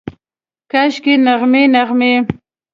کاشکي، 0.71 1.13
نغمې، 1.25 1.63
نغمې 1.73 2.13